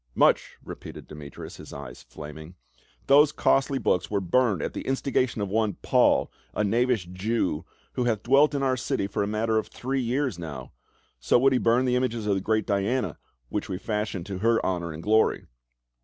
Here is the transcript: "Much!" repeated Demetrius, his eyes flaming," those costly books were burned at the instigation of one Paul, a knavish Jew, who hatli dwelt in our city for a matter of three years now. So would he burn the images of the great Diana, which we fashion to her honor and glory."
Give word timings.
"Much!" 0.25 0.57
repeated 0.65 1.05
Demetrius, 1.07 1.57
his 1.57 1.71
eyes 1.71 2.01
flaming," 2.01 2.55
those 3.05 3.31
costly 3.31 3.77
books 3.77 4.09
were 4.09 4.19
burned 4.19 4.59
at 4.63 4.73
the 4.73 4.81
instigation 4.81 5.41
of 5.43 5.49
one 5.49 5.73
Paul, 5.83 6.31
a 6.55 6.63
knavish 6.63 7.05
Jew, 7.05 7.65
who 7.93 8.05
hatli 8.05 8.23
dwelt 8.23 8.55
in 8.55 8.63
our 8.63 8.75
city 8.75 9.05
for 9.05 9.21
a 9.21 9.27
matter 9.27 9.59
of 9.59 9.67
three 9.67 10.01
years 10.01 10.39
now. 10.39 10.71
So 11.19 11.37
would 11.37 11.53
he 11.53 11.59
burn 11.59 11.85
the 11.85 11.95
images 11.95 12.25
of 12.25 12.33
the 12.33 12.41
great 12.41 12.65
Diana, 12.65 13.19
which 13.49 13.69
we 13.69 13.77
fashion 13.77 14.23
to 14.23 14.39
her 14.39 14.65
honor 14.65 14.91
and 14.91 15.03
glory." 15.03 15.45